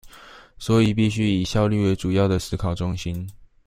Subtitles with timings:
[0.57, 3.29] 所以必須以效率為主要的思考中心